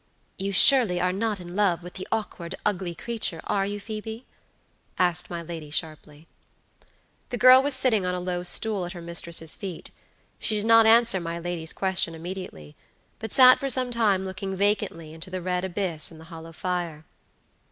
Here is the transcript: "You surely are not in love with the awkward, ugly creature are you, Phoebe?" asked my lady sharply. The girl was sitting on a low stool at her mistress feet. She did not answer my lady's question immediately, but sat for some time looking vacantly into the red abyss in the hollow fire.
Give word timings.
"You 0.39 0.51
surely 0.51 0.99
are 0.99 1.13
not 1.13 1.39
in 1.39 1.55
love 1.55 1.83
with 1.83 1.93
the 1.93 2.07
awkward, 2.11 2.55
ugly 2.65 2.95
creature 2.95 3.39
are 3.43 3.67
you, 3.67 3.79
Phoebe?" 3.79 4.25
asked 4.97 5.29
my 5.29 5.43
lady 5.43 5.69
sharply. 5.69 6.25
The 7.29 7.37
girl 7.37 7.61
was 7.61 7.75
sitting 7.75 8.03
on 8.03 8.15
a 8.15 8.19
low 8.19 8.41
stool 8.41 8.87
at 8.87 8.93
her 8.93 9.01
mistress 9.03 9.55
feet. 9.55 9.91
She 10.39 10.55
did 10.55 10.65
not 10.65 10.87
answer 10.87 11.19
my 11.19 11.37
lady's 11.37 11.71
question 11.71 12.15
immediately, 12.15 12.75
but 13.19 13.31
sat 13.31 13.59
for 13.59 13.69
some 13.69 13.91
time 13.91 14.25
looking 14.25 14.55
vacantly 14.55 15.13
into 15.13 15.29
the 15.29 15.39
red 15.39 15.63
abyss 15.63 16.09
in 16.09 16.17
the 16.17 16.23
hollow 16.33 16.51
fire. 16.51 17.05